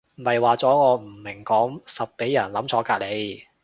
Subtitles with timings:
[0.15, 3.43] 咪話咗我唔明講實畀人諗錯隔離